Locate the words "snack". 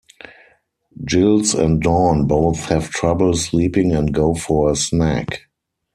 4.75-5.43